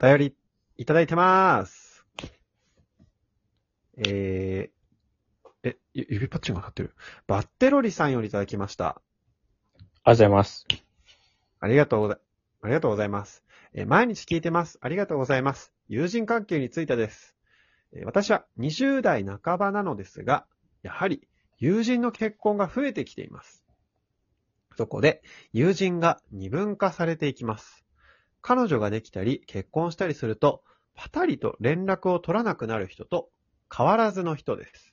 [0.00, 0.36] 便り
[0.76, 2.06] いただいてまーす。
[3.96, 6.94] えー、え、ゆ指パッチンが当たってる？
[7.26, 8.86] バッテロリさんよりいただきました。
[8.88, 9.00] あり
[9.84, 10.66] がとうございます。
[11.58, 12.18] ありがとうござい、
[12.62, 13.42] ありがとうございます。
[13.74, 14.78] えー毎日聞いてます。
[14.80, 15.72] ありがとうございます。
[15.88, 17.34] 友人関係についてです。
[17.92, 20.46] えー私は20代半ばなのですが、
[20.82, 21.26] やはり
[21.58, 23.64] 友人の結婚が増えてきています。
[24.76, 25.22] そこで
[25.52, 27.84] 友人が二分化されていきます。
[28.40, 30.62] 彼女ができたり結婚したりすると、
[30.94, 33.30] パタリと連絡を取らなくなる人と
[33.74, 34.92] 変わらずの人です。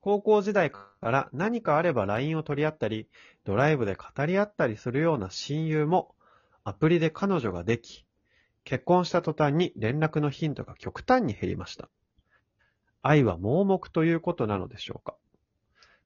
[0.00, 3.08] 高校時代から何かあれば LINE を取り合ったり、
[3.44, 6.14] ドライブで語り合ったりするような親友も、
[6.64, 8.06] アプリで彼女ができ、
[8.64, 11.88] 結婚した途端に連絡の頻度が極端に減りました。
[13.02, 15.16] 愛は盲目ということなのでしょうか。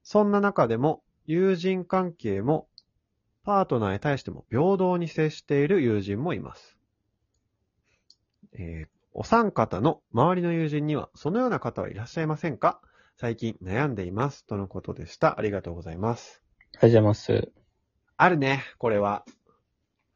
[0.03, 2.67] そんな中でも、友人関係も、
[3.45, 6.77] パートナーに対しても平等に接している友人もいます。
[8.53, 8.87] えー
[9.17, 12.81] お三方の周りの友人には、そのような方はいらっしゃいませんか？
[13.15, 14.45] 最近悩んでいます。
[14.45, 15.39] とのことでした。
[15.39, 16.43] ありがとうございます。
[16.59, 17.51] ありがとうございます。
[18.17, 19.23] あるね、これは。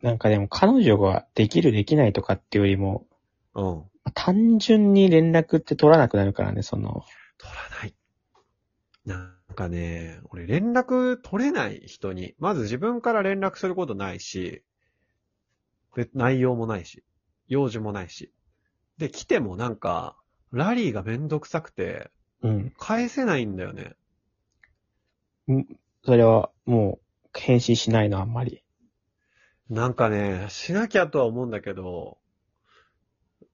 [0.01, 3.07] なんかでも彼女ができるできないとかっていうよりも、
[3.55, 3.83] うん。
[4.15, 7.05] 単純に連絡って取らなくなるからね、その、
[7.37, 7.95] 取らない。
[9.05, 14.63] なんかね、俺連絡取れない人に、まず自分から連絡することないし、
[15.95, 17.03] で内容もないし、
[17.47, 18.31] 用事もないし。
[18.97, 20.15] で、来てもなんか、
[20.51, 22.11] ラリーがめんどくさくて、
[22.41, 22.73] うん。
[22.77, 23.95] 返せないんだよね。
[26.05, 28.63] それはもう、返信しないの、あんまり。
[29.69, 32.17] なんかね、しなきゃとは思うんだけど、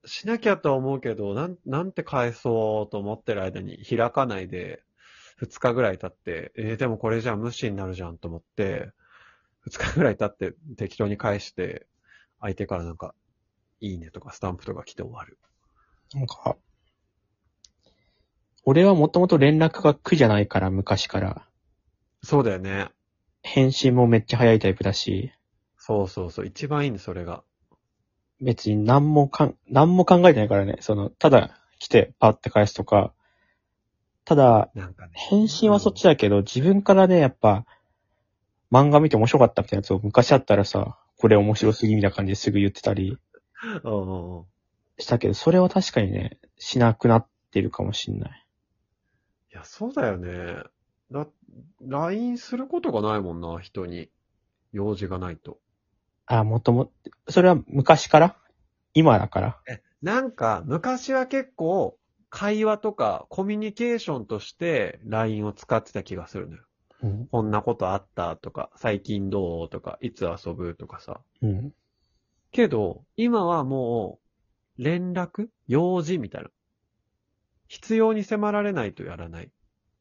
[0.04, 4.82] しなきゃとは思うけど、なん、なんて返そうと思ってる間に開かないで、
[5.36, 8.90] 二日ぐらい経って、えーでもこれじゃあ無視になるじゃんと思って、
[9.60, 11.86] 二日ぐらい経って適当に返して、
[12.40, 13.14] 相手からなんか、
[13.80, 15.38] いいねとかスタンプとか来て終わる。
[16.14, 16.56] なんか、
[18.64, 21.46] 俺はもともと連絡が苦じゃないから、昔から。
[22.22, 22.88] そうだよね。
[23.42, 25.32] 返信もめっちゃ早いタイプだし、
[25.78, 26.46] そうそうそう。
[26.46, 27.44] 一番いいね、それが。
[28.40, 30.78] 別に何もかん、何も考えてないからね。
[30.80, 33.12] その、ただ来てパッて返すとか。
[34.26, 35.12] ただ、なんかね。
[35.14, 37.64] 返信はそっちだけど、自分からね、やっぱ、
[38.72, 43.16] 漫画見て面白かったみたいなやつを昔あったらさ、これ面白すぎみたいな感じですぐ言ってたり
[43.84, 43.90] う
[44.42, 44.46] ん。
[44.98, 48.46] したけど、それは確かにね、しなくなってるかもしんない。
[49.52, 50.64] いや、そうだよね。
[51.12, 51.26] だ、
[51.80, 54.10] LINE することがないもんな、人に。
[54.72, 55.58] 用事がないと。
[56.26, 56.90] あ、もとも、
[57.28, 58.36] それは昔から？
[58.94, 59.60] 今だから？
[59.68, 61.98] え、なんか、昔は結構、
[62.30, 66.62] 会話とかコミュニケーションとして LINE を使ってた気がするのよ。
[67.02, 67.26] うん。
[67.26, 71.20] こんなことあったとか、最近どうとか、いつ遊ぶとかさ。
[71.42, 71.72] うん。
[72.52, 74.18] けど、今はも
[74.78, 76.50] う、連絡用事みたいな。
[77.68, 79.50] 必要に迫られないとやらない。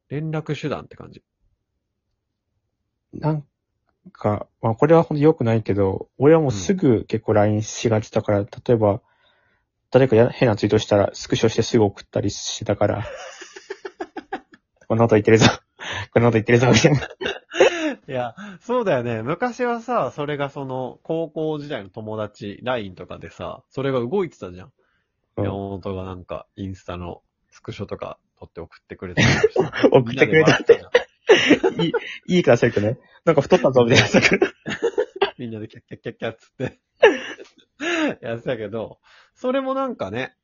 [0.10, 1.24] 連絡手段って感じ。
[3.14, 3.46] なん
[4.12, 9.02] か、まあこれはほんと良くないけど、俺はもうすぐ結構 LINE しがちだから、例えば、
[9.96, 13.06] 誰かや変なツイートしたらスクショしてすぐ送ったりしてたから、
[14.90, 15.48] こんなこと言ってるぞ。
[16.12, 17.00] こんなこと言ってるぞ、みたいな。
[18.06, 19.22] いや、そうだよね。
[19.22, 24.74] 昔はさ、それがその、高校時代の友達、LINE とかでさ、それが動いてたじゃん。
[25.38, 29.60] うん山本がなんか、インスタのスクショとか撮って送ってくれたりして
[29.94, 30.84] 送ってくれたって
[31.82, 31.94] いい、
[32.36, 34.20] いいからせるとね、なんか太ったぞ、みたいな。
[35.38, 36.80] みんなでキャッキャッキャッキャッつって。
[38.22, 39.00] やってたけど、
[39.36, 40.36] それもなんかね、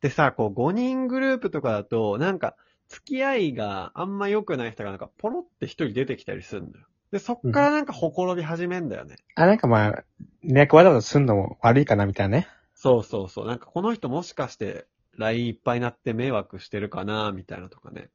[0.00, 2.56] でさ、こう5人グループとかだと、なんか、
[2.88, 6.86] 付き合いがあんま良くない人がなんか、ポロって一人出てきたりするんだよ。
[7.12, 9.16] で、そっからなんかほころび始めんだよね。
[9.36, 10.04] あ、なんかまあ、
[10.42, 12.48] 連絡わざわざすんのも悪いかな、みたいなね。
[12.74, 13.46] そうそうそう。
[13.46, 14.86] なんかこの人もしかして
[15.16, 18.10] LINE いっぱいになって迷惑してるかなみたいなとかね。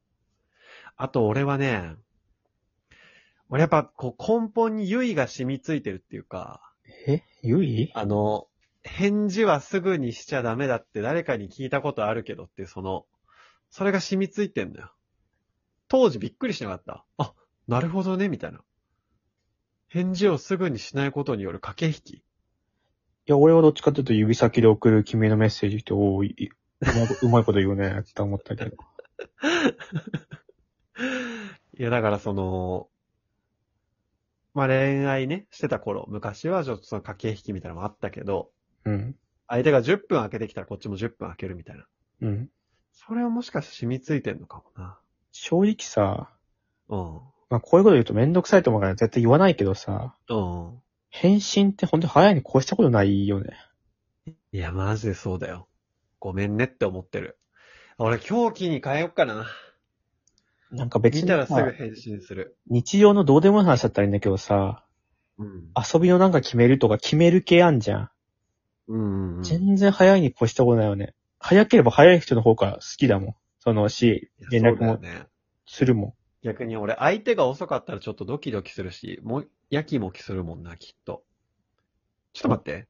[0.96, 1.94] あと俺はね、
[3.48, 6.60] 俺やっぱこう根本に優位が染みついてるっていうか、
[7.06, 7.22] え？
[7.42, 8.47] ゆいあの、
[8.88, 13.06] 返事はすぐにしちゃダメだって誰かに聞いたことあるけどっていうその、
[13.70, 14.92] それが染みついてんだよ。
[15.88, 17.04] 当時びっくりしなかった。
[17.16, 17.32] あ、
[17.66, 18.60] なるほどね、みたいな。
[19.88, 22.18] 返事をすぐにしないことによる駆け引き。
[22.18, 22.22] い
[23.26, 28.76] や、俺はどっちかというと指先で送る君のメッセージって、おーいいうまい うまいこと言うね、って思ったけど。
[31.78, 32.88] いや、だからその、
[34.54, 38.50] まあ、恋愛ね、してた頃、昔はちょっとその駆け引きみたいなのもあったけど、
[38.84, 39.16] うん。
[39.46, 41.86] 相手が10分空けてきたらこっちも10分空けるみたいな。
[42.22, 42.50] うん。
[42.92, 44.64] それはもしかして染みついてんのかも
[45.32, 46.28] 正直さ、
[46.88, 46.96] な。
[46.96, 47.20] うん。
[47.50, 50.82] まあこういうこと言うとめんどくさいと思うから絶対言わないけどさ、うん。
[51.10, 53.56] 返信って本当に早いに越したことないよね。
[54.52, 55.68] いや、マジでそうだよ。
[56.20, 57.38] ごめんねって思ってる。
[57.98, 59.46] 俺、狂気に変えよっかな。
[60.70, 62.56] なんか別に見たらすさぐ返信する。
[62.68, 64.84] 日常のどうでもいい話だったらいいんだけどさ、
[65.38, 65.70] うん。
[65.76, 68.10] 遊びのなんか決めるとか決める系あんじゃん。
[68.88, 69.42] うんうんうん。
[69.42, 71.14] 全然早いに越したことないよね。
[71.38, 73.34] 早ければ早い人の方が好きだもん。
[73.60, 75.26] そのし、連絡もね。
[75.66, 76.14] するもん。
[76.42, 81.24] 逆に俺、相手が遅かったらちょっとドキドキするし、もう、やきもきするもんな、きっと。
[82.32, 82.88] ちょっと待って。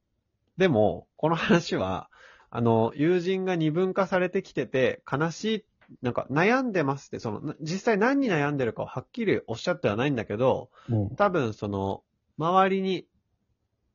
[0.56, 2.10] でも、この話は、
[2.50, 5.64] あの、友人が二分化されてきてて、悲しい、
[6.02, 12.02] なんか悩んでますって、その、な実際何に悩んでるかをはっきりおっしゃってはないんだけど、も多分その、
[12.36, 13.06] 周りに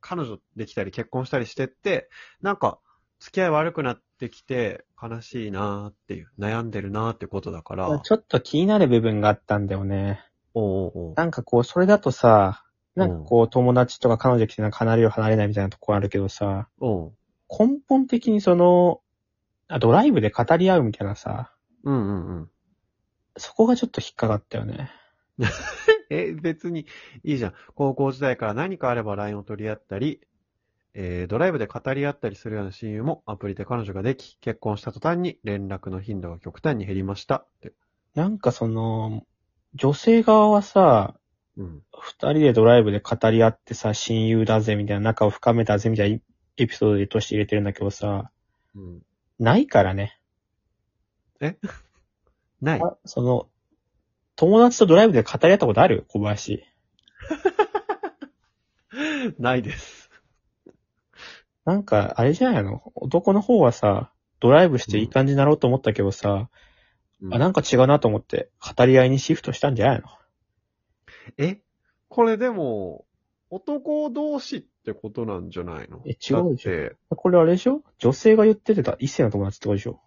[0.06, 2.10] 彼女できたり結婚したりしてって、
[2.42, 2.78] なんか、
[3.20, 8.02] 付き合い悪くなってきて、悲しいなーっていう、悩んでるなーってことだから、う。
[8.04, 10.22] ちょっと気になる部分があったんだよね。
[10.52, 16.68] おうおうなんかこう、それだとさ、なんかこう、友達とか彼女来てなんか離れる離れないみたいなとこあるけどさ、
[17.48, 19.00] 根本的にその、
[19.68, 21.50] あドライブで語り合うみたいなさ、
[21.82, 22.50] うんうんうん。
[23.38, 24.90] そこがちょっと引っかかったよね。
[26.10, 26.86] え、別に
[27.22, 27.54] いいじゃん。
[27.74, 30.20] 高校時代から何かあれば LINE を取り合ったり、
[30.94, 37.36] えー、ドライブで語り合ったりするような親友もアプリで彼女ができ、結婚した途端に連絡の頻度が極端に減りました。
[37.36, 37.72] って。
[38.14, 39.26] なんかその、
[39.74, 41.14] 女性側はさ、
[41.56, 41.82] うん。
[42.00, 46.18] 二人でドライブで語り合ってさ、親友だぜみたいな、仲を深めたぜみたいな
[46.58, 48.30] エピソードとして入れてるんだけどさ、
[48.76, 49.02] うん。
[49.40, 50.18] ないからね。
[52.60, 52.80] ない。
[52.80, 53.48] あその、
[54.36, 56.04] 友達とドライブで語り合ったことある？
[56.08, 56.64] 小林。
[59.38, 60.10] ないです。
[61.64, 62.92] なんか、あれじゃないの？
[62.94, 66.50] 男の方はさ、ドライブしていい感じになろうと思ったけどさ、
[67.30, 70.08] あ、なんか違うなと思って、語り合いにシフトしたんじゃないの？
[71.38, 71.60] え？
[72.08, 73.06] これでも、
[73.50, 76.02] 男同士ってことなんじゃないの？
[76.04, 76.40] え違うでしょ。
[76.40, 76.96] だって。
[77.08, 77.82] これあれでしょ？
[77.98, 80.00] 女性が言ってた異性の友達ってことでしょ？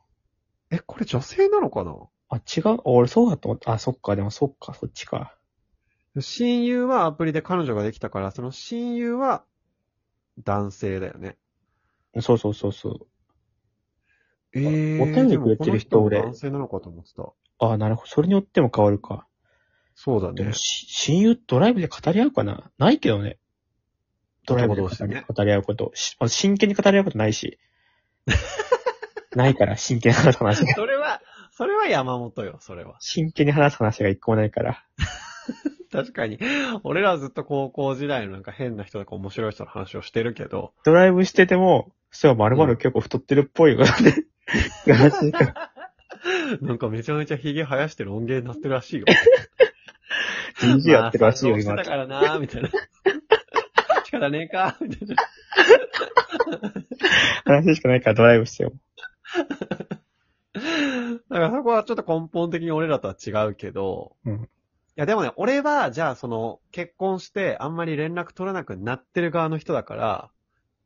[0.70, 1.96] え、これ女性なのかな？
[2.30, 2.80] あ、違う？
[2.84, 3.74] 俺そうだと思った。
[3.74, 5.38] あ、そっか、でもそっか、そっちか。
[6.20, 9.44] 親友はアプリで彼女ができたから、その親友は
[10.44, 11.38] 男性だよね。
[12.20, 13.08] そうそうそうそう。
[14.54, 17.34] ええお便りくれてる人俺男性なのかと思ってた。
[17.60, 18.08] あ、なるほど。
[18.08, 19.28] それによっても変わるか。
[19.94, 20.54] そうだねでも。
[20.54, 22.72] し、親友ドライブで語り合うかな？
[22.78, 23.38] ないけどね。
[24.46, 25.92] ドライブで語り,、ね語り合うこと。
[26.28, 27.60] 真剣に語り合うことないし。
[29.36, 30.74] ないから、真剣に話す話が。
[30.74, 31.22] それは、
[31.57, 32.98] それは山本よ、それは。
[33.00, 34.83] 真剣に話す話が一個もないから。
[35.92, 36.38] 確かに。
[36.83, 43.86] 俺らはずっと高校時代のなんか変な人とか面白い人の話をしてるけど、ドライブしてても、そう、まるまる結構太ってるっぽいよね。
[44.86, 45.71] 話 が
[46.62, 49.06] なんかめちゃめちゃ髭生やしてる音源になってるらしいよ。
[50.62, 51.89] DJ やってるらしいよ、今まあして。
[51.89, 52.69] たからなみたいな。
[54.06, 55.15] 仕方ねえかみたいな。
[57.45, 58.74] 話しかないからドライブしてよ。
[61.39, 64.50] だからそこはちょっと根本的に俺らとは違うけど、うん
[64.98, 70.31] いやでもね、俺は、じゃあその、結婚してあんまり連絡取らなくなってる側の人だから、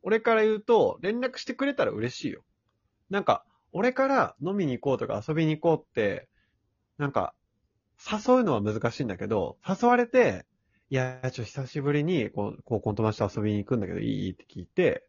[0.02, 2.42] 俺から言うと、連絡してくれたら嬉しいよ。
[3.08, 6.28] なんか、俺から飲みに行こうとか遊びに行こうって、
[6.98, 7.32] なんか、
[8.06, 10.44] 誘うのは難しいんだけど、誘われて、
[10.90, 15.06] いや、ちょっと久しぶりに、こう、高校の友達と遊びに行くんだけど、いいって聞いて、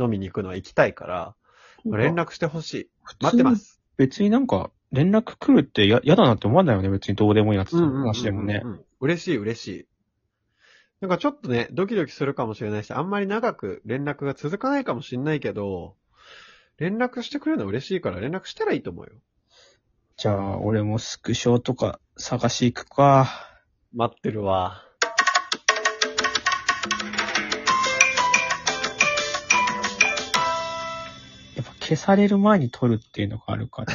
[0.00, 1.36] 飲みに行くのは行きたいから、
[1.84, 2.90] 連絡してほしい。
[3.20, 3.81] 待ってます。
[4.02, 6.90] 別になんか、連絡来るってや嫌だなって思わないよね。
[6.90, 8.62] 別にどうでもいいやつうんうんうんうん話でもね。
[9.00, 9.86] 嬉しい嬉しい。
[11.00, 15.96] なんかちょっとね、ドキドキするかもしれないし、あんまり長く連絡が続かないかもしれないけど、
[16.78, 19.12] 連絡してくれるのは嬉しいから連絡したらいいと思うよ。
[20.16, 23.28] じゃあ、俺もスクショとか探し行くか。
[23.94, 24.84] 待ってるわ。
[31.92, 33.92] 消される前に撮るっていうのがあるから。